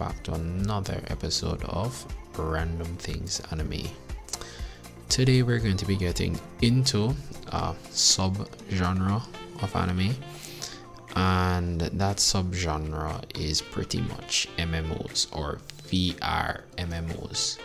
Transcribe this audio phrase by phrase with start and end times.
[0.00, 2.06] back to another episode of
[2.38, 3.82] Random Things Anime.
[5.10, 7.14] Today we're going to be getting into
[7.48, 9.22] a sub genre
[9.60, 10.14] of anime,
[11.16, 15.58] and that sub genre is pretty much MMOs or
[15.88, 17.58] VR MMOs.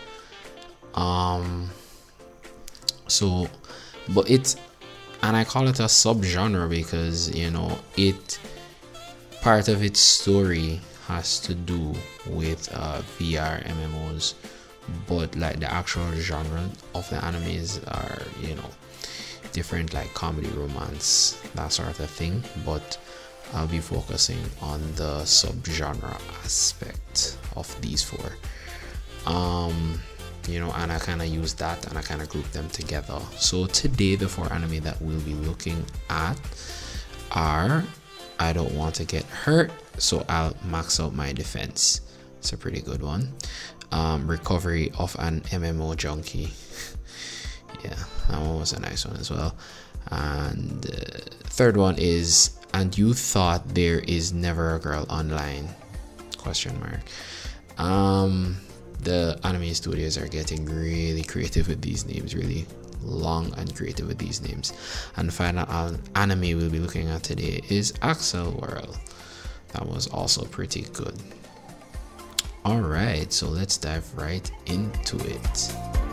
[0.94, 1.70] Um,
[3.08, 3.48] so,
[4.14, 4.58] but it's
[5.24, 8.38] and I call it a sub genre because you know it
[9.40, 11.94] part of its story has to do
[12.28, 14.34] with uh, VR MMOs,
[15.08, 18.70] but like the actual genre of the animes are you know
[19.54, 22.44] different, like comedy, romance, that sort of thing.
[22.66, 22.98] But
[23.54, 28.32] I'll be focusing on the subgenre aspect of these four.
[29.26, 30.00] Um,
[30.48, 33.20] you know, and I kind of use that and I kind of group them together.
[33.38, 36.38] So today, the four anime that we'll be looking at
[37.32, 37.84] are
[38.40, 42.02] I don't want to get hurt, so I'll max out my defense.
[42.40, 43.34] It's a pretty good one.
[43.92, 46.54] Um, recovery of an MMO junkie.
[47.84, 47.96] yeah,
[48.30, 49.56] that one was a nice one as well.
[50.12, 55.70] And uh, third one is, and you thought there is never a girl online?
[56.38, 57.02] Question mark.
[57.78, 58.58] Um,
[59.00, 62.68] the anime studios are getting really creative with these names, really
[63.06, 64.74] long and creative with these names.
[65.16, 65.66] And the final
[66.16, 68.98] anime we'll be looking at today is Accel World.
[69.70, 71.16] That was also pretty good.
[72.66, 76.05] Alright, so let's dive right into it.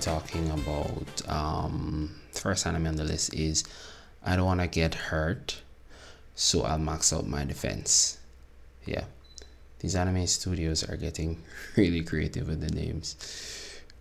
[0.00, 3.64] Talking about um first anime on the list is
[4.24, 5.62] I don't want to get hurt,
[6.34, 8.18] so I'll max out my defense.
[8.84, 9.04] Yeah,
[9.80, 11.42] these anime studios are getting
[11.76, 13.16] really creative with the names.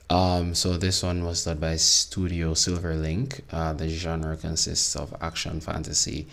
[0.10, 3.42] Um, so this one was done by Studio Silverlink.
[3.52, 6.28] Uh, the genre consists of action, fantasy,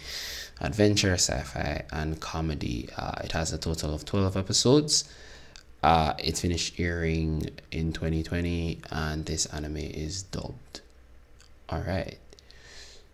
[0.60, 2.88] adventure, sci-fi, and comedy.
[2.96, 5.04] Uh, it has a total of twelve episodes
[5.84, 10.80] uh, it finished airing in 2020 and this anime is dubbed.
[11.70, 12.18] Alright.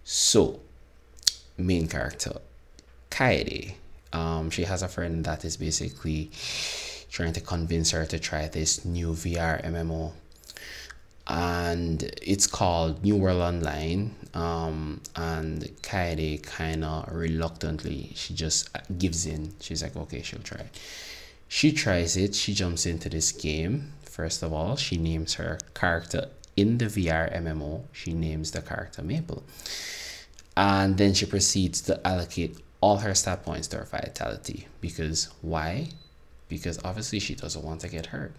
[0.05, 0.61] So,
[1.59, 2.35] main character,
[3.11, 3.75] Kaede.
[4.13, 6.31] Um, she has a friend that is basically
[7.11, 10.13] trying to convince her to try this new VR MMO.
[11.27, 14.15] And it's called New World Online.
[14.33, 19.55] Um, and Kaede kind of reluctantly, she just gives in.
[19.59, 20.67] She's like, okay, she'll try
[21.53, 23.93] she tries it, she jumps into this game.
[24.05, 29.03] First of all, she names her character in the VR MMO, she names the character
[29.03, 29.43] Maple.
[30.57, 34.69] And then she proceeds to allocate all her stat points to her vitality.
[34.81, 35.89] Because why?
[36.49, 38.33] Because obviously she doesn't want to get hurt.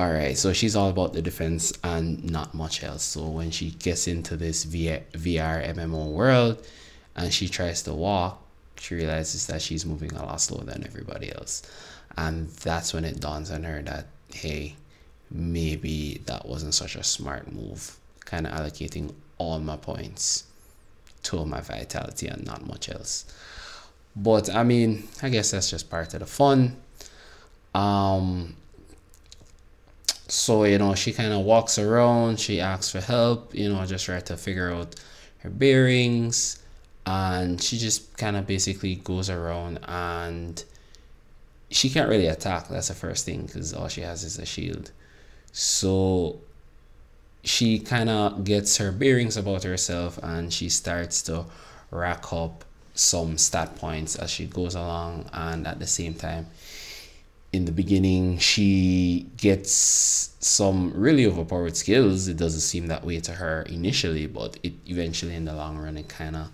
[0.00, 3.04] Alright, so she's all about the defense and not much else.
[3.04, 6.66] So when she gets into this VR, VR MMO world
[7.14, 8.41] and she tries to walk,
[8.82, 11.62] she realizes that she's moving a lot slower than everybody else.
[12.16, 14.74] And that's when it dawns on her that, hey,
[15.30, 17.96] maybe that wasn't such a smart move.
[18.24, 20.44] Kind of allocating all my points
[21.22, 23.24] to my vitality and not much else.
[24.16, 26.76] But I mean, I guess that's just part of the fun.
[27.76, 28.56] Um,
[30.26, 32.40] so you know, she kind of walks around.
[32.40, 33.54] She asks for help.
[33.54, 34.96] You know, just try to figure out
[35.38, 36.61] her bearings
[37.06, 40.64] and she just kind of basically goes around and
[41.70, 42.68] she can't really attack.
[42.68, 44.92] That's the first thing because all she has is a shield.
[45.52, 46.38] So
[47.44, 51.44] she kind of gets her bearings about herself and she starts to
[51.90, 52.64] rack up
[52.94, 56.46] some stat points as she goes along and at the same time
[57.52, 59.72] in the beginning she gets
[60.40, 62.28] some really overpowered skills.
[62.28, 65.96] It doesn't seem that way to her initially but it eventually in the long run
[65.96, 66.48] it kind of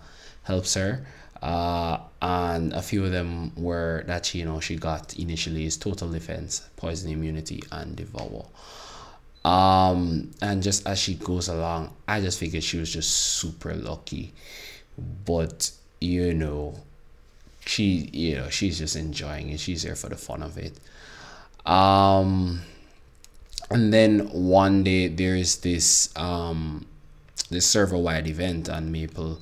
[0.49, 1.05] helps her.
[1.41, 5.77] Uh, and a few of them were that she, you know she got initially is
[5.77, 8.45] total defense, poison immunity, and devour.
[9.45, 13.09] Um, and just as she goes along, I just figured she was just
[13.39, 14.33] super lucky,
[15.25, 16.75] but you know,
[17.65, 19.59] she you know she's just enjoying it.
[19.61, 20.73] She's there for the fun of it.
[21.65, 22.61] Um,
[23.69, 26.85] and then one day there's this um
[27.49, 29.39] this server wide event and Maple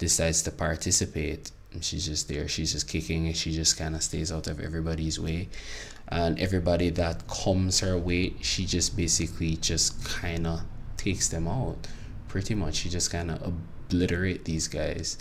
[0.00, 4.02] decides to participate and she's just there she's just kicking it she just kind of
[4.02, 5.48] stays out of everybody's way.
[6.08, 10.62] And everybody that comes her way she just basically just kind of
[10.96, 11.86] takes them out
[12.26, 12.76] pretty much.
[12.76, 15.18] She just kind of obliterate these guys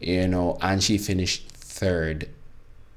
[0.00, 2.28] you know and she finished third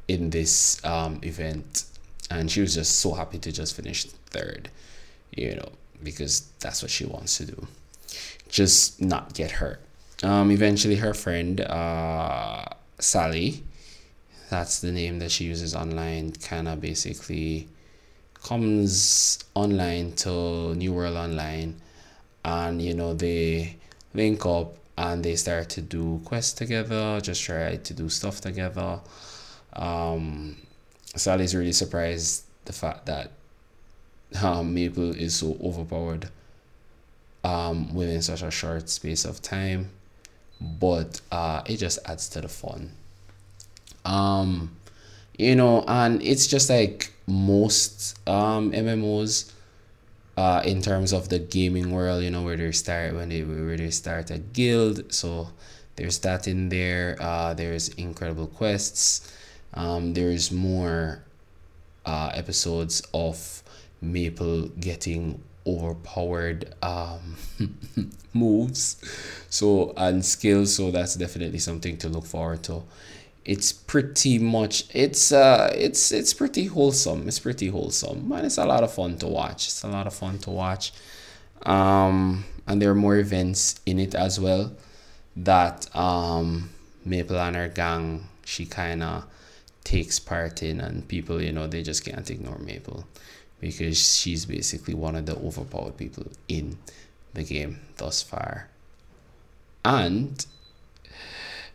[0.08, 1.86] in this um, event.
[2.30, 4.04] And she was just so happy to just finish
[4.36, 4.70] third
[5.32, 5.70] you know
[6.04, 7.68] because that's what she wants to do.
[8.50, 9.87] Just not get hurt
[10.24, 12.66] um, eventually her friend uh,
[13.00, 13.64] sally
[14.50, 17.68] that's the name that she uses online kind of basically
[18.44, 21.76] comes online to new world online
[22.46, 23.76] and you know they
[24.14, 29.00] link up and they start to do quests together just try to do stuff together.
[29.74, 30.56] Um
[31.16, 33.32] sally's really surprised the fact that
[34.42, 36.30] um, maple is so overpowered
[37.44, 39.90] um within such a short space of time
[40.60, 42.92] but uh it just adds to the fun.
[44.06, 44.76] Um
[45.38, 49.52] you know and it's just like most um mmos
[50.38, 53.78] uh in terms of the gaming world you know where they start when they where
[53.78, 55.14] they start a guild.
[55.14, 55.50] So
[55.96, 57.18] there's that in there.
[57.20, 59.32] Uh there's incredible quests.
[59.74, 61.24] Um there's more
[62.06, 63.64] uh episodes of
[64.02, 67.36] maple getting overpowered um
[68.34, 68.98] moves.
[69.50, 72.84] So and skills so that's definitely something to look forward to.
[73.46, 77.28] It's pretty much it's uh it's it's pretty wholesome.
[77.28, 78.32] It's pretty wholesome.
[78.32, 79.68] And it's a lot of fun to watch.
[79.68, 80.94] It's a lot of fun to watch.
[81.64, 84.72] Um and there are more events in it as well
[85.36, 86.70] that um
[87.06, 89.26] maple and her gang she kind of
[89.84, 93.06] takes part in and people you know they just can't ignore maple
[93.60, 96.78] because she's basically one of the overpowered people in
[97.34, 98.70] the game thus far
[99.84, 100.46] and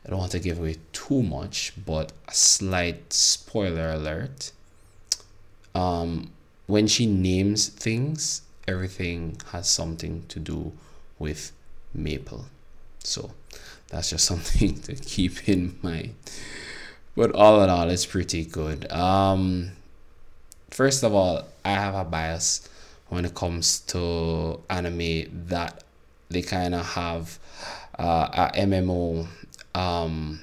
[0.04, 4.52] I don't want to give away too much, but a slight spoiler alert.
[5.74, 6.32] Um,
[6.66, 10.72] when she names things, everything has something to do
[11.18, 11.52] with
[11.94, 12.46] maple.
[13.04, 13.30] So
[13.88, 16.16] that's just something to keep in mind.
[17.14, 18.90] But all in all, it's pretty good.
[18.90, 19.72] Um,
[20.72, 22.68] first of all, I have a bias
[23.08, 25.84] when it comes to anime that
[26.30, 27.38] they kind of have
[27.98, 29.26] uh, a MMO
[29.74, 30.40] um,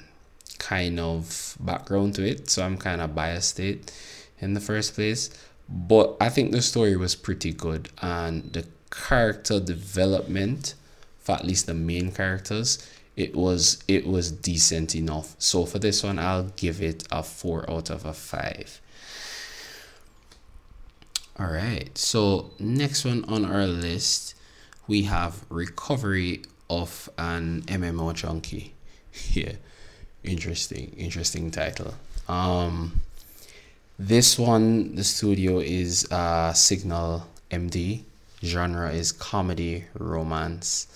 [0.58, 3.92] kind of background to it, so I'm kind of biased it
[4.38, 5.30] in the first place.
[5.68, 10.74] But I think the story was pretty good, and the character development
[11.20, 15.36] for at least the main characters it was it was decent enough.
[15.38, 18.80] So for this one i'll give it a four out of a five
[21.38, 21.96] all right.
[21.96, 24.34] So next one on our list
[24.86, 28.74] we have recovery of an mmo junkie.
[29.32, 29.52] Yeah.
[30.24, 31.94] Interesting interesting title.
[32.28, 33.00] Um
[33.98, 38.02] this one the studio is uh signal md
[38.42, 40.88] genre is comedy romance.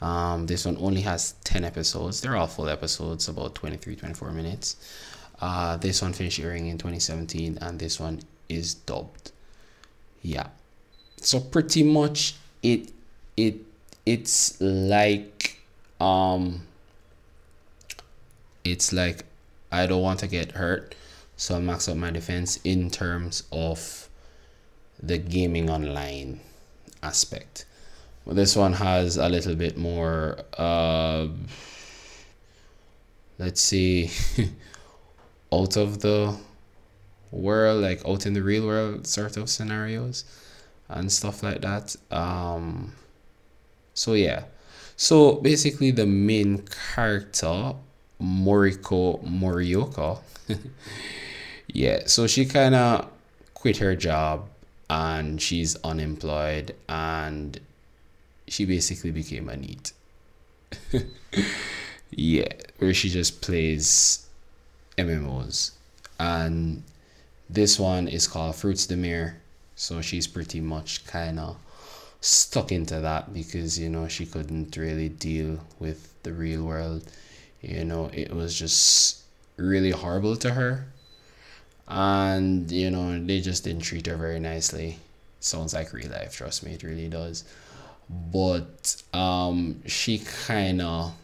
[0.00, 2.20] Um this one only has 10 episodes.
[2.20, 4.76] They're all full episodes about 23 24 minutes.
[5.40, 9.32] Uh this one finished airing in 2017 and this one is dubbed
[10.24, 10.48] yeah
[11.18, 12.90] so pretty much it
[13.36, 13.54] it
[14.04, 15.60] it's like
[16.00, 16.62] um
[18.64, 19.24] it's like
[19.70, 20.94] I don't want to get hurt,
[21.36, 24.08] so I'll max out my defense in terms of
[25.02, 26.40] the gaming online
[27.02, 27.66] aspect.
[28.24, 31.26] Well, this one has a little bit more, uh,
[33.38, 34.10] let's see,
[35.52, 36.36] out of the
[37.34, 40.24] world, like out in the real world sort of scenarios
[40.88, 41.96] and stuff like that.
[42.10, 42.92] Um,
[43.94, 44.44] so yeah,
[44.96, 46.64] so basically the main
[46.94, 47.74] character
[48.20, 50.20] Moriko Morioka.
[51.68, 53.10] yeah, so she kind of
[53.54, 54.48] quit her job
[54.88, 57.58] and she's unemployed and
[58.46, 59.92] she basically became a NEET.
[62.10, 62.48] yeah,
[62.78, 64.26] where she just plays
[64.98, 65.72] MMOs.
[66.18, 66.82] And
[67.48, 69.36] this one is called Fruits de Mer.
[69.76, 71.56] So she's pretty much kind of
[72.20, 77.04] stuck into that because, you know, she couldn't really deal with the real world.
[77.60, 79.22] You know it was just
[79.56, 80.86] really horrible to her.
[81.88, 84.98] And you know they just didn't treat her very nicely.
[85.40, 87.44] Sounds like real life trust me it really does.
[88.10, 91.14] But um she kind of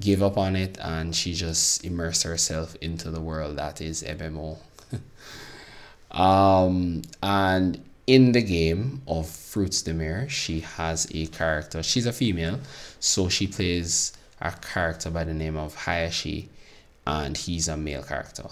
[0.00, 4.58] gave up on it and she just immersed herself into the world that is MMO
[6.10, 11.82] um and in the game of Fruits de Mer, she has a character.
[11.82, 12.60] She's a female,
[13.00, 16.50] so she plays a character by the name of Hayashi,
[17.06, 18.48] and he's a male character.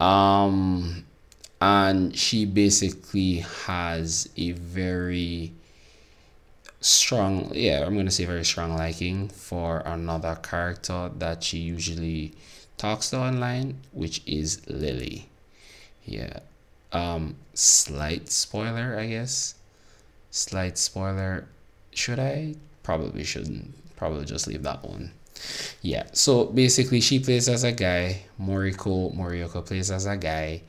[0.00, 1.04] Um,
[1.60, 5.52] and she basically has a very
[6.80, 12.34] strong, yeah, I'm gonna say very strong liking for another character that she usually
[12.76, 15.28] talks to online, which is Lily.
[16.04, 16.40] Yeah,
[16.92, 19.54] um, slight spoiler, I guess.
[20.30, 21.46] Slight spoiler.
[21.92, 22.54] Should I?
[22.82, 23.74] Probably shouldn't.
[23.96, 25.12] Probably just leave that one.
[25.82, 28.22] Yeah, so basically she plays as a guy.
[28.40, 30.62] Moriko Morioka plays as a guy.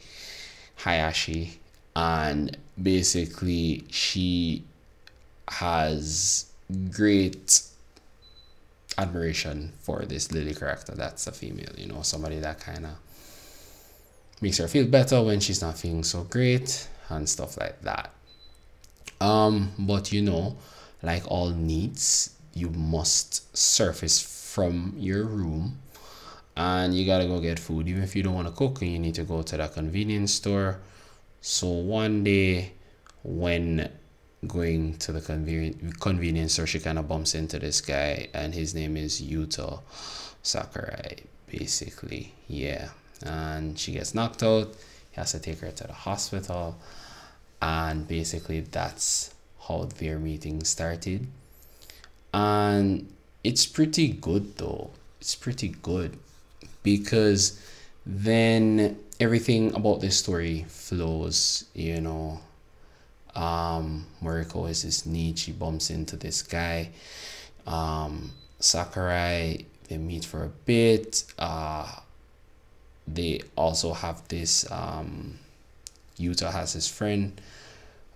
[0.77, 1.59] Hayashi.
[1.95, 4.63] And basically she
[5.47, 6.45] has
[6.91, 7.62] great
[8.98, 12.96] admiration for this Lily character that's a female, you know, somebody that kind of
[14.42, 18.12] makes her feel better when she's not feeling so great and stuff like that.
[19.22, 20.58] Um but you know
[21.02, 25.80] like all NEETs you must surface from your room
[26.58, 27.88] and you gotta go get food.
[27.88, 30.34] Even if you don't want to cook and you need to go to the convenience
[30.34, 30.80] store.
[31.42, 32.74] So one day
[33.24, 33.90] when
[34.48, 38.74] going to the conven- convenience store she kind of bumps into this guy and his
[38.74, 39.80] name is yuta
[40.44, 42.90] sakurai basically yeah
[43.24, 44.74] and she gets knocked out.
[45.12, 46.78] He has to take her to the hospital,
[47.62, 49.34] and basically that's
[49.68, 51.28] how their meeting started.
[52.34, 53.12] And
[53.44, 54.92] it's pretty good though.
[55.22, 56.18] It's pretty good
[56.84, 57.60] because
[58.06, 62.42] then everything about this story flows, you know.
[63.36, 66.89] Um, Moriko is this NEET, she bumps into this guy.
[67.68, 71.24] Um, Sakurai, they meet for a bit.
[71.38, 71.92] Uh,
[73.08, 75.38] they also have this um,
[76.20, 77.39] Yuta has his friend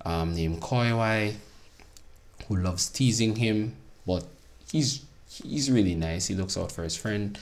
[0.06, 1.36] um, named Koiwai
[2.48, 3.76] who loves teasing him,
[4.08, 4.26] but
[4.72, 6.28] he's he's really nice.
[6.28, 7.38] He looks out for his friend,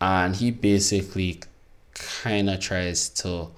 [0.00, 1.40] and he basically
[1.94, 3.48] kind of tries to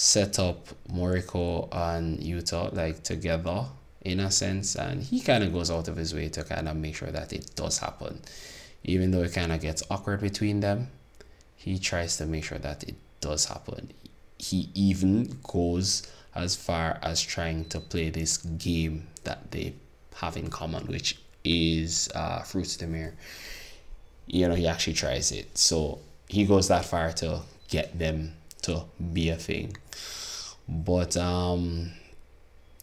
[0.00, 3.66] set up Moriko and Yuta like together
[4.02, 6.76] in a sense, and he kind of goes out of his way to kind of
[6.76, 8.20] make sure that it does happen,
[8.82, 10.88] even though it kind of gets awkward between them
[11.60, 13.92] he tries to make sure that it does happen.
[14.38, 19.74] He even goes as far as trying to play this game that they
[20.14, 23.12] have in common, which is uh, Fruits de Mer.
[24.26, 25.58] You know, he actually tries it.
[25.58, 28.32] So he goes that far to get them
[28.70, 29.76] to be a thing.
[30.68, 31.92] But um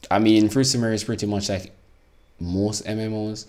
[0.10, 1.72] I mean Fruits de Mer is pretty much like
[2.40, 3.48] most MMOs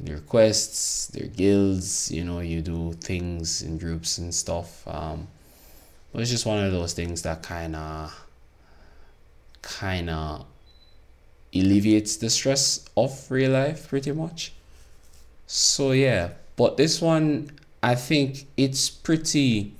[0.00, 4.86] their quests, their guilds, you know, you do things in groups and stuff.
[4.86, 5.26] Um,
[6.12, 8.26] but it's just one of those things that kind of,
[9.62, 10.46] kind of
[11.54, 14.52] alleviates the stress of real life pretty much.
[15.46, 17.50] So yeah, but this one,
[17.82, 19.72] I think it's pretty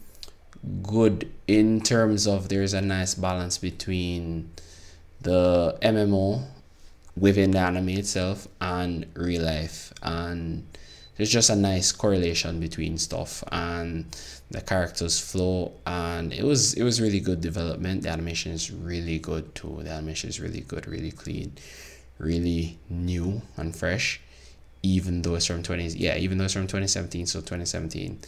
[0.82, 4.50] good in terms of there's a nice balance between
[5.20, 6.44] the MMO
[7.16, 9.92] within the anime itself and real life.
[10.02, 10.66] And
[11.16, 14.06] there's just a nice correlation between stuff and
[14.50, 15.72] the characters flow.
[15.86, 18.02] And it was it was really good development.
[18.02, 19.80] The animation is really good too.
[19.82, 21.52] The animation is really good really clean
[22.18, 24.20] really new and fresh.
[24.82, 28.20] Even though it's from 20 yeah even though it's from 2017 so 2017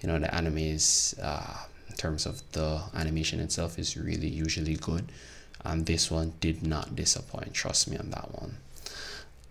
[0.00, 1.64] you know the anime is uh
[1.98, 5.12] terms of the animation itself is really usually good.
[5.64, 8.56] And this one did not disappoint trust me on that one.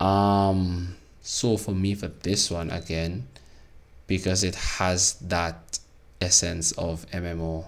[0.00, 3.28] Um so for me for this one again
[4.06, 5.78] because it has that
[6.22, 7.66] essence of mmo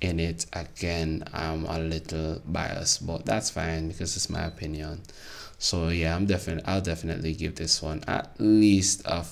[0.00, 5.02] in it again i'm a little biased but that's fine because it's my opinion.
[5.58, 9.26] So yeah i'm definitely i'll definitely give this one at least a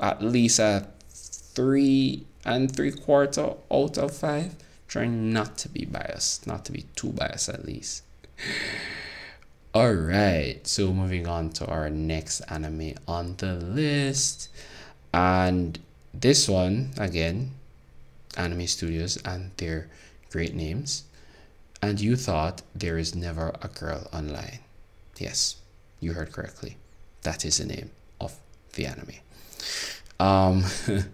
[0.00, 4.54] at least a three and three quarter out of five
[4.88, 8.02] trying not to be biased, not to be too biased at least.
[9.74, 14.48] All right, so moving on to our next anime on the list,
[15.12, 15.78] and
[16.12, 17.50] this one again,
[18.36, 19.88] Anime Studios and their
[20.30, 21.04] great names.
[21.82, 24.60] And you thought there is never a girl online.
[25.18, 25.56] Yes,
[26.00, 26.76] you heard correctly.
[27.22, 28.38] That is the name of
[28.74, 29.20] the anime.
[30.18, 30.64] Um,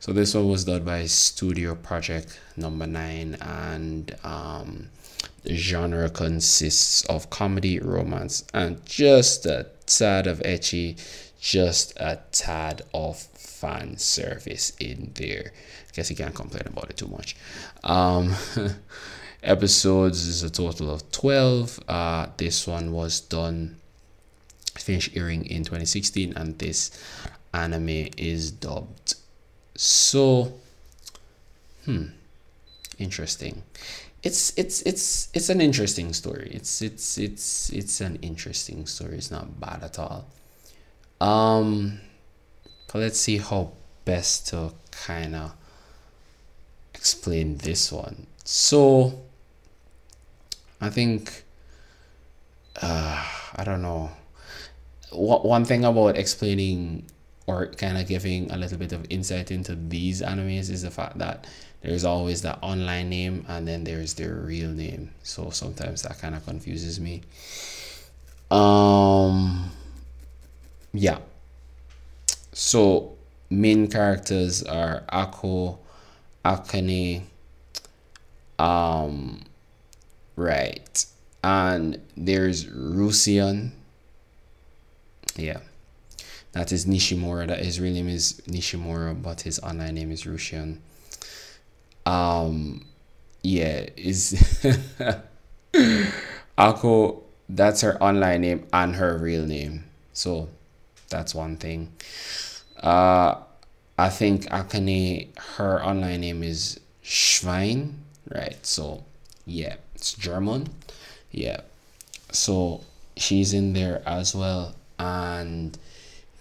[0.00, 4.88] So this one was done by Studio Project Number Nine, and um,
[5.42, 10.98] the genre consists of comedy, romance, and just a tad of ecchi,
[11.38, 15.52] just a tad of fan service in there.
[15.52, 17.36] I guess you can't complain about it too much.
[17.84, 18.34] Um,
[19.42, 23.74] episodes is a total of 12 uh this one was done
[24.76, 26.90] finished airing in 2016 and this
[27.54, 29.14] anime is dubbed
[29.80, 30.52] so
[31.86, 32.06] hmm
[32.98, 33.62] interesting.
[34.22, 36.50] It's it's it's it's an interesting story.
[36.52, 39.16] It's it's it's it's an interesting story.
[39.16, 40.26] It's not bad at all.
[41.20, 42.00] Um
[42.92, 43.72] let's see how
[44.04, 45.52] best to kind of
[46.94, 48.26] explain this one.
[48.44, 49.20] So
[50.82, 51.44] i think
[52.82, 53.24] uh
[53.56, 54.10] i don't know.
[55.12, 57.04] One thing about explaining
[57.50, 61.18] or kind of giving a little bit of insight into these animes is the fact
[61.18, 61.46] that
[61.82, 65.10] there's always that online name and then there's their real name.
[65.24, 67.22] So sometimes that kind of confuses me.
[68.50, 69.70] Um
[70.92, 71.18] yeah.
[72.52, 73.16] So
[73.50, 75.80] main characters are ako
[76.44, 77.22] akane
[78.58, 79.42] um
[80.36, 81.04] right.
[81.42, 83.72] And there's rusian
[85.36, 85.60] yeah
[86.52, 87.46] that is nishimura.
[87.46, 90.78] That his real name is nishimura but his online name is rusian
[92.06, 92.84] um
[93.42, 94.34] yeah is
[96.58, 99.84] ako that's her online name and her real name.
[100.12, 100.48] So
[101.08, 101.92] that's one thing.
[102.82, 103.36] Uh
[103.98, 107.92] i think akane her online name is schwein
[108.30, 108.64] right?
[108.64, 109.04] So
[109.46, 110.68] yeah it's german.
[111.30, 111.60] Yeah.
[112.32, 112.82] So
[113.16, 114.74] she's in there as well.
[114.98, 115.76] And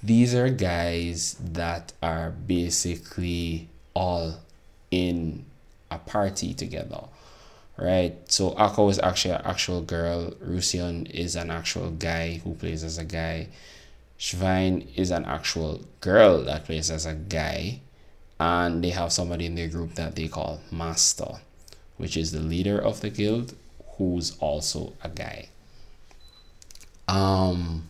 [0.02, 4.40] these are guys that are basically all
[4.92, 5.46] in
[5.92, 7.02] a party together
[7.78, 8.14] right?
[8.30, 10.32] So ako is actually an actual girl.
[10.44, 13.48] Rusian is an actual guy who plays as a guy.
[14.20, 17.80] Schwein is an actual girl that plays as a guy.
[18.38, 21.40] And they have somebody in their group that they call master
[22.00, 23.54] which is the leader of the guild
[23.98, 25.50] who's also a guy.
[27.08, 27.88] Um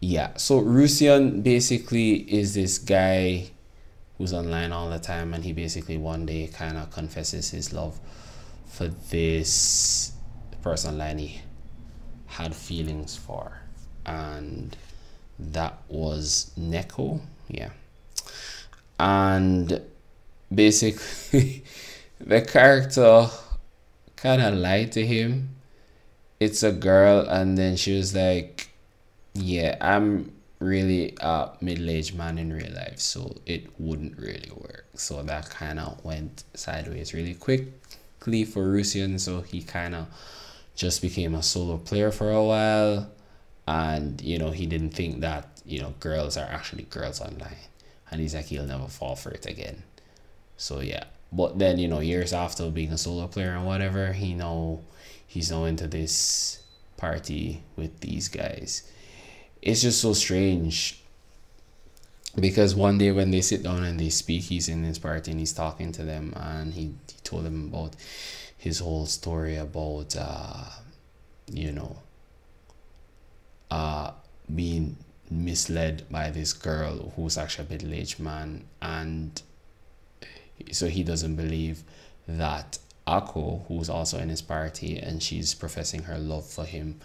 [0.00, 3.50] yeah so Rusian basically is this guy
[4.18, 7.98] who's online all the time and he basically one day kind of confesses his love
[8.66, 10.12] for this
[10.62, 11.40] person he
[12.26, 13.60] had feelings for.
[14.06, 14.76] And
[15.38, 17.70] that was Neko yeah.
[18.98, 19.80] And
[20.54, 21.64] basically
[22.20, 23.28] the character
[24.16, 25.56] kind of lied to him.
[26.38, 28.69] It's a girl and then she was like
[29.34, 34.86] yeah, I'm really a middle-aged man in real life, so it wouldn't really work.
[34.94, 40.06] So that kind of went sideways really quickly for Rusian, so he kind of
[40.74, 43.10] just became a solo player for a while,
[43.66, 47.56] and you know he didn't think that you know girls are actually girls online,
[48.10, 49.82] and he's like he'll never fall for it again.
[50.56, 54.34] So yeah, but then you know years after being a solo player and whatever, he
[54.34, 54.82] know
[55.26, 56.62] he's now into this
[56.96, 58.90] party with these guys
[59.62, 61.02] it's just so strange.
[62.38, 65.40] Because one day when they sit down and they speak he's in his party and
[65.40, 66.94] he's talking to them and he, he
[67.24, 67.96] told them about
[68.56, 70.64] his whole story about uh
[71.50, 71.96] you know
[73.70, 74.12] uh
[74.54, 74.96] being
[75.28, 79.42] misled by this girl who's actually a middle-aged man and
[80.70, 81.82] so he doesn't believe
[82.28, 87.00] that Ako, who's also in his party, and she's professing her love for him,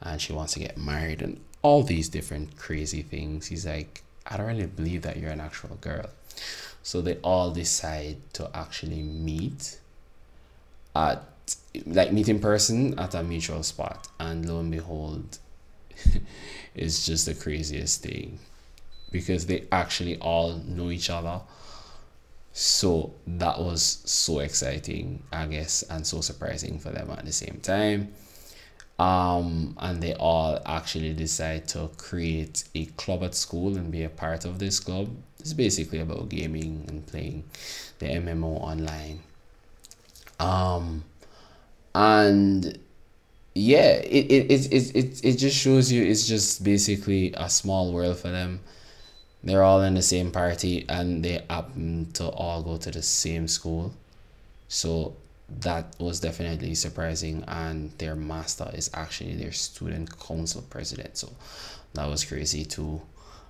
[0.00, 3.46] and she wants to get married and all these different crazy things.
[3.46, 6.08] He's like, I don't really believe that you're an actual girl.
[6.82, 9.78] So they all decide to actually meet
[10.96, 11.22] at
[11.86, 14.08] like meet in person at a mutual spot.
[14.18, 15.38] And lo and behold,
[16.74, 18.38] it's just the craziest thing.
[19.10, 21.40] Because they actually all know each other.
[22.52, 27.60] So that was so exciting, I guess, and so surprising for them at the same
[27.62, 28.12] time
[29.00, 34.10] um, and they all actually decide to create a club at school and be a
[34.10, 35.08] part of this club.
[35.38, 37.44] It's basically about gaming and playing
[37.98, 39.20] the MMO online.
[40.38, 41.04] Um,
[41.94, 42.78] and
[43.54, 47.94] yeah, it, it, it, it, it, it just shows you it's just basically a small
[47.94, 48.60] world for them.
[49.42, 53.48] They're all in the same party and they happen to all go to the same
[53.48, 53.94] school.
[54.68, 55.16] So
[55.60, 61.30] that was definitely surprising and their master is actually their student council president so
[61.94, 63.02] that was crazy too.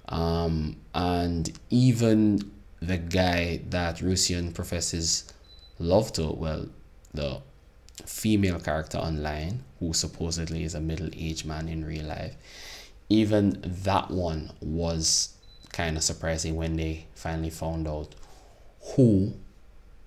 [0.09, 5.33] Um, and even the guy that Rusian professes
[5.79, 6.67] love to well
[7.13, 7.41] the
[8.07, 12.35] female character online who supposedly is a middle-aged man in real life
[13.11, 15.35] even that one was
[15.73, 18.15] kind of surprising when they finally found out
[18.95, 19.35] who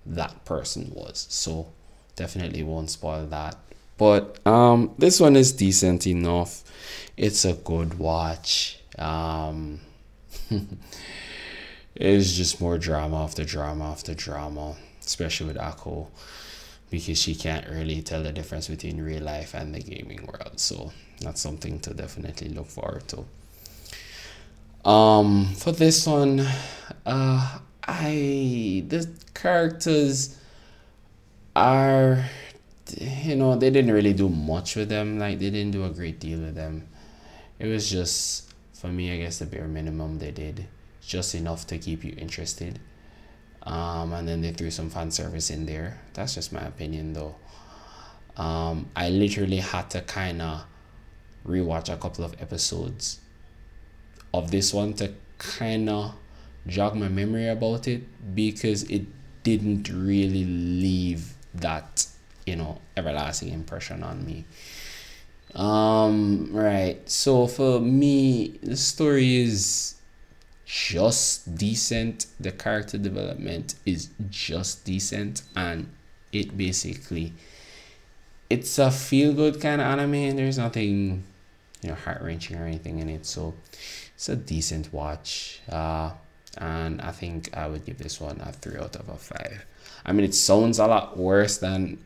[0.06, 1.26] that person was.
[1.28, 1.72] So
[2.16, 3.56] definitely won't spoil that.
[3.96, 6.62] But um, this one is decent enough.
[7.16, 8.80] It's a good watch.
[8.98, 9.80] Um,
[11.94, 16.08] it's just more drama after drama after drama, especially with Ako,
[16.90, 20.58] because she can't really tell the difference between real life and the gaming world.
[20.58, 23.24] So that's something to definitely look forward to.
[24.88, 26.46] Um, for this one,
[27.06, 30.36] uh, I the characters
[31.56, 32.24] are,
[32.98, 35.18] you know, they didn't really do much with them.
[35.18, 36.88] Like they didn't do a great deal with them.
[37.58, 40.66] It was just for me, I guess the bare minimum they did,
[41.00, 42.80] just enough to keep you interested.
[43.62, 46.00] Um, and then they threw some fan service in there.
[46.12, 47.34] That's just my opinion, though.
[48.36, 50.64] Um, I literally had to kind of
[51.46, 53.20] rewatch a couple of episodes
[54.34, 56.14] of this one to kind of
[56.66, 58.02] jog my memory about it
[58.34, 59.06] because it
[59.44, 62.06] didn't really leave that
[62.46, 64.44] you know everlasting impression on me.
[65.54, 67.08] Um right.
[67.08, 69.94] So for me the story is
[70.66, 72.26] just decent.
[72.40, 75.42] The character development is just decent.
[75.54, 75.88] And
[76.32, 77.32] it basically
[78.50, 80.14] it's a feel good kind of anime.
[80.14, 81.24] And there's nothing
[81.82, 83.26] you know heart wrenching or anything in it.
[83.26, 83.54] So
[84.14, 85.60] it's a decent watch.
[85.68, 86.10] Uh
[86.56, 89.64] and I think I would give this one a three out of a five.
[90.04, 91.98] I mean, it sounds a lot worse than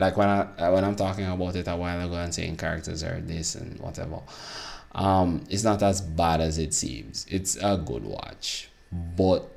[0.00, 3.20] like when I when I'm talking about it a while ago and saying characters are
[3.20, 4.20] this and whatever.
[4.92, 7.26] Um, it's not as bad as it seems.
[7.28, 9.48] It's a good watch, but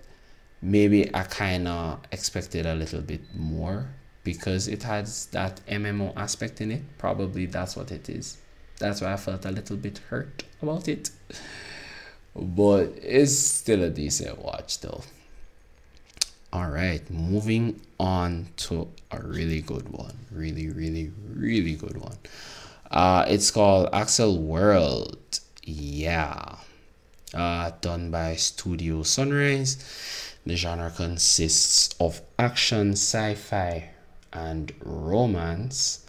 [0.62, 3.88] maybe I kind of expected a little bit more
[4.23, 6.82] because it has that MMO aspect in it.
[6.97, 8.38] Probably that's what it is.
[8.80, 11.12] That's why I felt a little bit hurt about it
[12.38, 15.02] but it's still a decent watch though.
[16.53, 20.17] All right, moving on to a really good one.
[20.31, 22.17] Really, really, really good one.
[22.89, 25.39] Uh, it's called Accel World.
[25.63, 26.55] Yeah.
[27.33, 30.33] Uh, done by Studio Sunrise.
[30.45, 33.89] The genre consists of action, sci fi,
[34.31, 36.05] and romance.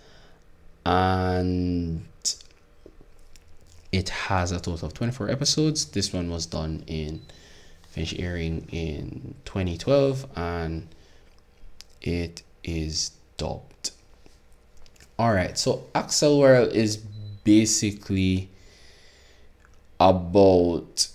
[0.87, 2.07] And
[3.91, 5.87] it has a total of 24 episodes.
[5.87, 7.23] This one was done in
[7.99, 10.87] finished airing in 2012 and
[12.01, 13.91] it is dubbed.
[15.19, 16.99] All right, so Accel World is
[17.43, 18.51] basically
[19.99, 21.09] about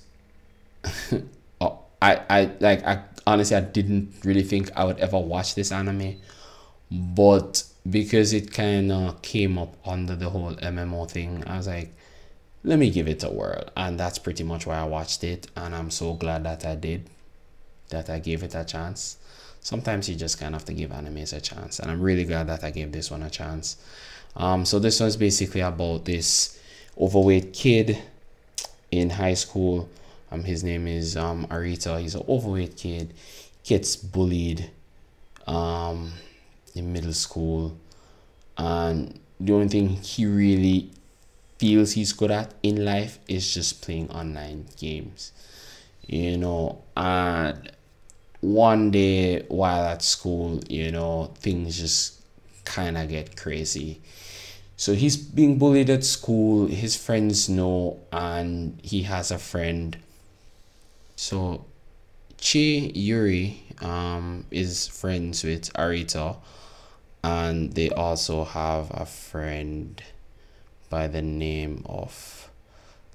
[1.62, 5.72] oh, I I like I honestly I didn't really think I would ever watch this
[5.72, 6.18] anime,
[6.92, 11.94] but because it kind of came up under the whole MMO thing, I was like,
[12.64, 13.70] let me give it a whirl.
[13.76, 15.48] And that's pretty much why I watched it.
[15.56, 17.10] And I'm so glad that I did,
[17.90, 19.18] that I gave it a chance.
[19.60, 21.80] Sometimes you just kind of have to give animes a chance.
[21.80, 23.78] And I'm really glad that I gave this one a chance.
[24.36, 26.60] Um, so this one's basically about this
[27.00, 28.02] overweight kid
[28.92, 29.90] in high school.
[30.32, 32.00] Um, his name is um, Arita.
[32.00, 33.14] He's an overweight kid.
[33.64, 34.70] Gets bullied
[35.48, 36.12] um,
[36.76, 37.78] in middle school.
[38.58, 40.92] And the only thing he really
[41.64, 45.32] feels he's good at in life is just playing online games.
[46.06, 47.72] You know, and
[48.42, 52.20] one day while at school, you know, things just
[52.66, 54.02] kind of get crazy.
[54.76, 59.96] So he's being bullied at school, his friends know, and he has a friend.
[61.16, 61.64] So
[62.40, 66.36] Chiyuri um, is friends with Arita,
[67.24, 70.04] and they also have a friend
[70.94, 72.52] by the name of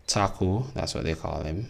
[0.08, 0.64] Taku.
[0.74, 1.68] That's what they call him.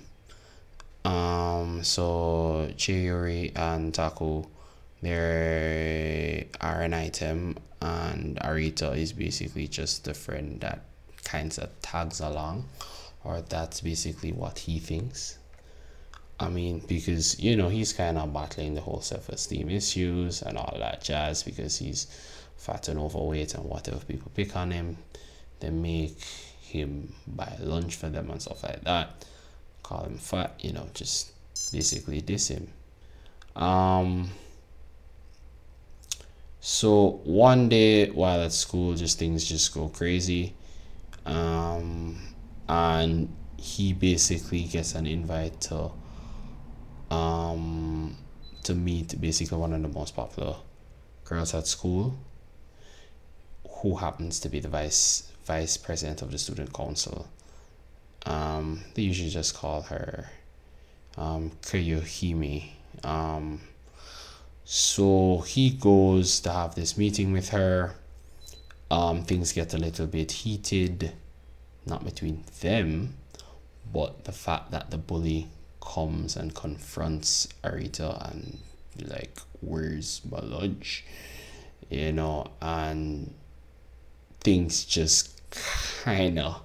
[1.05, 4.45] Um, so Chiyuri and Taku,
[5.03, 10.81] they are an item, and Arita is basically just the friend that
[11.25, 12.65] kind of tags along,
[13.23, 15.37] or that's basically what he thinks.
[16.41, 20.75] I mean, because you know he's kind of battling the whole self-esteem issues and all
[20.79, 22.07] that jazz because he's
[22.57, 24.97] fat and overweight and whatever people pick on him
[25.61, 26.21] they make
[26.61, 29.25] him buy lunch for them and stuff like that.
[29.83, 31.33] Call him fat you know just
[31.73, 32.69] basically diss him.
[33.57, 34.31] Um
[36.61, 40.55] so one day while at school just things just go crazy.
[41.25, 42.19] Um
[42.69, 45.91] and he basically gets an invite to
[47.11, 48.17] um
[48.63, 50.57] to meet basically one of the most popular
[51.25, 52.15] girls at school
[53.69, 57.27] who happens to be the vice vice president of the student council.
[58.27, 60.31] Um, they usually just call her
[61.17, 62.69] um, Kyohime.
[63.03, 63.61] Um,
[64.71, 67.95] So he goes to have this meeting with her.
[68.91, 71.13] Um, things get a little bit heated,
[71.87, 73.15] not between them,
[73.93, 75.49] but the fact that the bully
[75.81, 78.59] comes and confronts Arita and
[79.09, 81.05] like, where's my lunch?
[81.89, 83.33] You know, and
[84.41, 86.61] things just kind of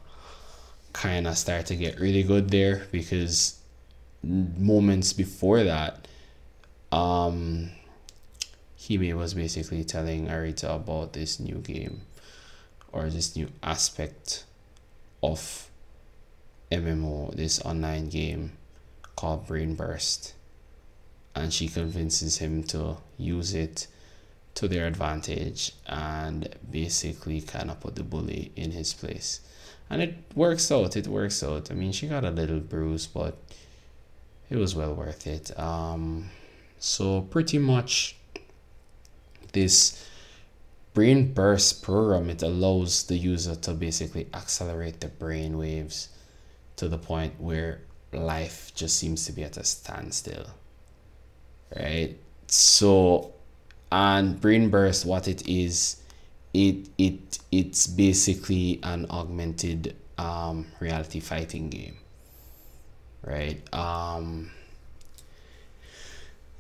[0.94, 3.60] kind of start to get really good there because
[4.24, 6.08] moments before that
[6.92, 7.70] um
[8.88, 12.02] Hime was basically telling Arita about this new game
[12.92, 14.44] or this new aspect
[15.22, 15.70] of
[16.72, 18.54] MMO, this online game
[19.16, 20.34] called Brain Burst.
[21.36, 23.88] And she convinces him to use it
[24.56, 29.42] to their advantage and basically kind of put the bully in his place.
[29.90, 31.72] And it works out, it works out.
[31.72, 33.38] I mean, she got a little bruise, but
[34.50, 35.58] it was well worth it.
[35.60, 36.30] Um,
[36.80, 38.16] so, pretty much
[39.54, 40.06] this
[40.94, 46.10] brain burst program it allows the user to basically accelerate the brain waves
[46.76, 50.46] to the point where life just seems to be at a standstill
[51.76, 53.34] right so
[53.94, 56.02] and brain burst what it is
[56.54, 61.96] it it it's basically an augmented um, reality fighting game
[63.26, 63.62] right?
[63.74, 64.52] Um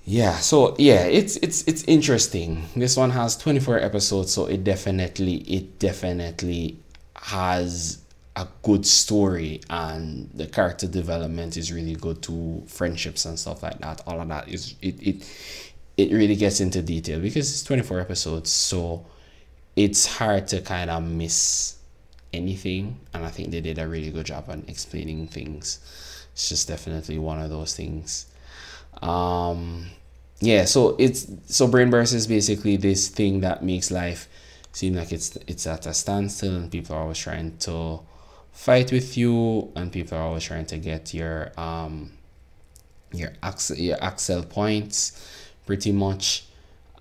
[0.05, 2.63] yeah so yeah it's it's it's interesting.
[2.75, 6.77] This one has 24 episodes so it definitely it definitely
[7.15, 7.99] has
[8.35, 13.77] a good story and the character development is really good to friendships and stuff like
[13.79, 15.23] that all of that is it it
[15.97, 19.05] it really gets into detail because it's 24 episodes so
[19.75, 21.77] it's hard to kind of miss
[22.31, 25.79] anything and i think they did a really good job on explaining things.
[26.33, 28.25] It's just definitely one of those things.
[29.01, 29.87] Um
[30.39, 34.27] yeah so it's so brain burst is basically this thing that makes life
[34.71, 37.99] seem like it's it's at a standstill and people are always trying to
[38.51, 42.11] fight with you and people are always trying to get your um
[43.13, 45.32] your accel your accel points
[45.65, 46.45] pretty much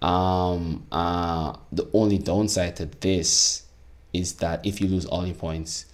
[0.00, 3.64] um uh the only downside to this
[4.12, 5.86] is that if you lose all your points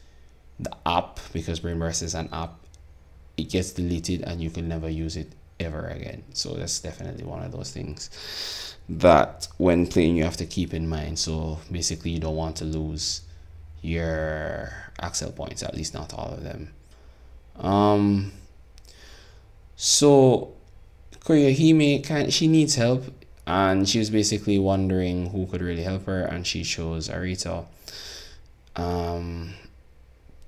[0.59, 2.54] the app because brain burst is an app
[3.37, 6.24] it gets deleted and you can never use it ever again.
[6.33, 10.88] So that's definitely one of those things that when playing you have to keep in
[10.88, 11.18] mind.
[11.18, 13.22] So basically you don't want to lose
[13.83, 16.72] your accel points, at least not all of them.
[17.57, 18.33] Um
[19.76, 20.52] so
[21.29, 23.05] Koyohime can she needs help
[23.47, 27.67] and she was basically wondering who could really help her and she chose Arita
[28.77, 29.53] um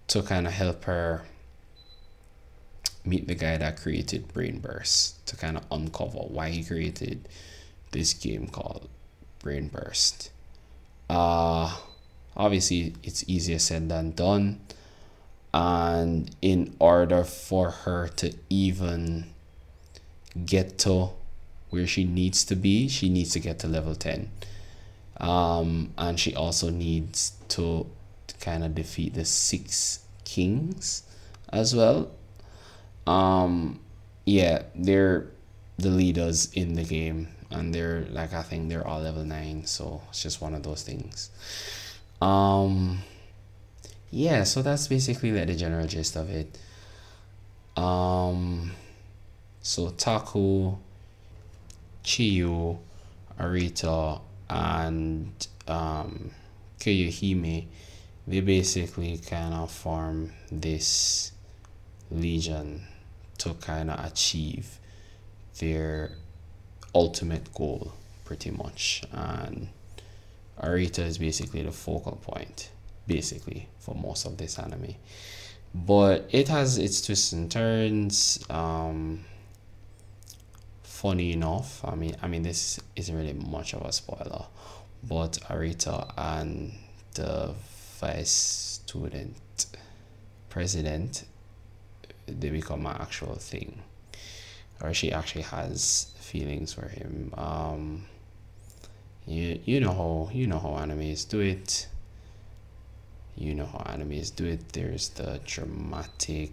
[0.06, 1.24] to kind of help her
[3.04, 7.28] meet the guy that created Brain Burst to kind of uncover why he created
[7.92, 8.88] this game called
[9.40, 10.30] Brain Burst.
[11.08, 11.76] Uh,
[12.36, 14.60] obviously, it's easier said than done.
[15.52, 19.32] And in order for her to even
[20.46, 21.10] get to
[21.70, 24.30] where she needs to be, she needs to get to level 10.
[25.18, 27.86] Um, and she also needs to,
[28.26, 31.02] to kind of defeat the six kings
[31.52, 32.10] as well.
[33.06, 33.80] Um
[34.26, 35.26] yeah they're
[35.78, 40.02] the leaders in the game and they're like i think they're all level 9 so
[40.10, 41.30] it's just one of those things.
[42.20, 43.00] Um
[44.10, 46.58] yeah so that's basically like the general gist of it.
[47.76, 48.72] Um
[49.62, 50.76] so taku
[52.02, 52.78] chiyu
[53.38, 56.30] arita and um
[56.80, 57.66] Koyohime,
[58.26, 61.32] they basically kind of form this
[62.10, 62.82] legion
[63.38, 64.78] to kind of achieve
[65.58, 66.12] their
[66.94, 67.92] ultimate goal
[68.24, 69.02] pretty much.
[69.12, 69.68] And
[70.60, 72.70] arita is basically the focal point
[73.06, 74.94] basically for most of this anime.
[75.74, 79.24] But it has its twists and turns um
[81.00, 84.44] funny enough i mean i mean this isn't really much of a spoiler
[85.02, 86.72] but arita and
[87.14, 87.54] the
[88.00, 89.66] vice student
[90.50, 91.24] president
[92.38, 93.82] they become an actual thing.
[94.82, 97.32] Or she actually has feelings for him.
[97.36, 98.04] Um
[99.26, 101.88] you you know how you know how animes do it.
[103.36, 104.72] You know how animes do it.
[104.72, 106.52] There's the dramatic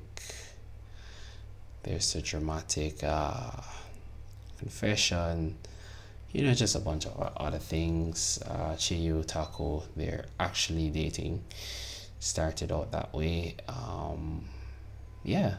[1.84, 3.52] there's the dramatic uh
[4.58, 5.58] confession
[6.32, 8.40] you know just a bunch of other things.
[8.46, 11.44] Uh chiyu taku they're actually dating.
[12.20, 13.56] Started out that way.
[13.68, 14.46] Um
[15.24, 15.56] yeah.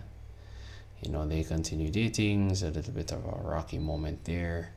[1.02, 2.50] You know they continue dating.
[2.50, 4.72] It's a little bit of a rocky moment there.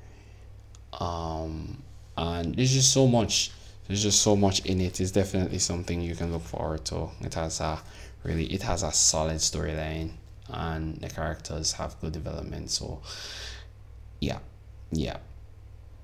[0.94, 1.84] Um
[2.18, 3.52] and there's just so much
[3.88, 5.02] there's just so much in it.
[5.02, 7.10] It's definitely something you can look forward to.
[7.22, 7.80] It has a
[8.24, 10.12] really it has a solid storyline
[10.48, 12.72] and the characters have good development.
[12.72, 13.02] So
[14.22, 14.40] yeah.
[14.92, 15.18] Yeah.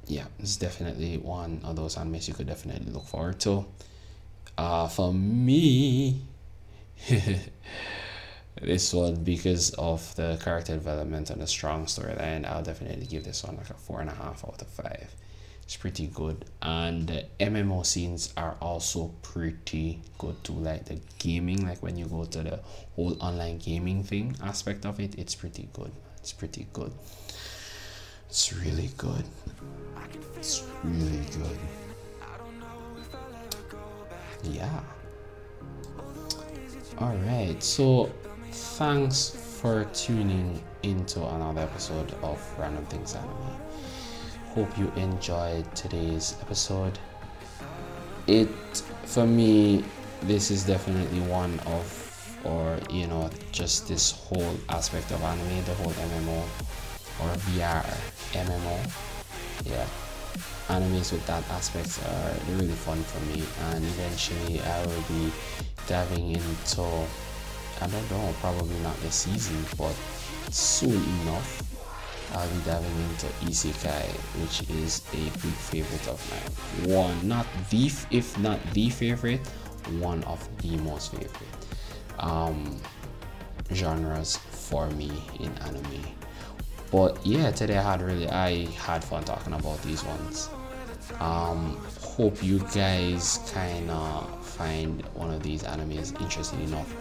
[0.08, 0.26] Yeah.
[0.40, 3.66] It's definitely one of those animes you could definitely look forward to.
[4.58, 6.22] Uh for me
[8.62, 13.44] this one because of the character development and the strong storyline i'll definitely give this
[13.44, 15.14] one like a four and a half out of five.
[15.64, 16.46] It's pretty good.
[16.62, 20.54] And the mmo scenes are also pretty good too.
[20.54, 22.60] Like the gaming like when you go to the
[22.96, 26.92] whole online gaming thing aspect of it it's pretty good it's pretty good
[28.30, 29.24] it's really good.
[30.36, 31.60] It's really good.
[34.44, 34.80] Yeah.
[37.00, 38.12] All right so
[38.52, 39.30] thanks
[39.62, 43.58] for tuning into another episode of random things anime.
[44.50, 46.98] Hope you enjoyed today's episode.
[48.28, 48.50] It
[49.06, 49.84] for me
[50.24, 55.74] this is definitely one of or you know just this whole aspect of anime the
[55.76, 56.44] whole mmo
[57.22, 57.86] or vr
[58.34, 58.78] mmo
[59.66, 59.86] yeah
[60.70, 65.32] animes with that aspect are really fun for me and eventually i will be
[65.88, 66.84] diving into
[67.82, 69.96] i don't know probably not this season but
[70.52, 71.64] soon enough
[72.34, 74.04] I'll be diving into Isekai,
[74.42, 76.94] which is a big favorite of mine.
[76.94, 79.40] One, not the, if not the favorite,
[80.00, 81.32] one of the most favorite
[82.20, 82.80] um,
[83.74, 86.04] genres for me in anime.
[86.92, 90.50] But yeah, today I had really, I had fun talking about these ones.
[91.20, 96.94] Um, hope you guys kind of find one of these animes interesting enough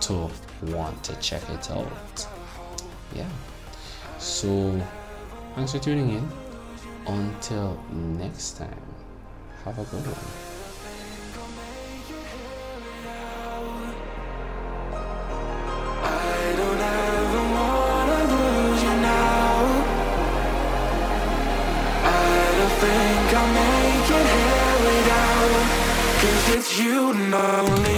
[0.00, 0.30] to
[0.62, 2.26] want to check it out.
[3.14, 3.28] Yeah.
[4.18, 4.80] So,
[5.54, 6.28] thanks for tuning in.
[7.06, 8.82] Until next time,
[9.64, 10.51] have a good one.
[26.78, 27.91] You know